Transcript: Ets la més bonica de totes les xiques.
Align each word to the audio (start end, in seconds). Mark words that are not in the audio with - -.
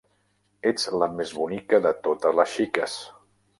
Ets 0.69 0.85
la 1.03 1.09
més 1.19 1.35
bonica 1.41 1.81
de 1.89 1.93
totes 2.09 2.41
les 2.41 2.57
xiques. 2.57 2.99